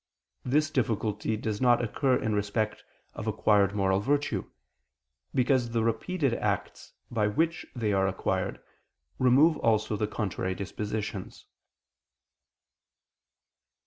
[0.43, 4.49] This difficulty does not occur in respect of acquired moral virtue:
[5.35, 8.59] because the repeated acts by which they are acquired,
[9.19, 11.45] remove also the contrary dispositions.